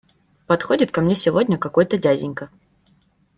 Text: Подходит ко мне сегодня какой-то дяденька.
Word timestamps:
Подходит 0.47 0.89
ко 0.89 1.01
мне 1.01 1.13
сегодня 1.13 1.59
какой-то 1.59 1.99
дяденька. 1.99 2.49